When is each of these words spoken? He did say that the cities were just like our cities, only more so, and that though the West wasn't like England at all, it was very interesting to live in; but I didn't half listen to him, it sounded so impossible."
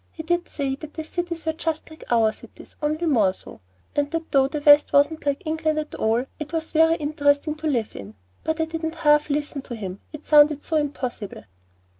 He 0.11 0.23
did 0.23 0.49
say 0.49 0.73
that 0.77 0.95
the 0.95 1.03
cities 1.03 1.45
were 1.45 1.53
just 1.53 1.91
like 1.91 2.03
our 2.09 2.31
cities, 2.31 2.75
only 2.81 3.05
more 3.05 3.33
so, 3.33 3.61
and 3.95 4.09
that 4.09 4.31
though 4.31 4.47
the 4.47 4.59
West 4.59 4.93
wasn't 4.93 5.27
like 5.27 5.43
England 5.45 5.77
at 5.77 5.93
all, 5.93 6.25
it 6.39 6.51
was 6.53 6.71
very 6.71 6.95
interesting 6.95 7.53
to 7.57 7.67
live 7.67 7.95
in; 7.95 8.15
but 8.43 8.59
I 8.59 8.65
didn't 8.65 8.95
half 8.95 9.29
listen 9.29 9.61
to 9.61 9.75
him, 9.75 10.01
it 10.11 10.25
sounded 10.25 10.63
so 10.63 10.77
impossible." 10.77 11.43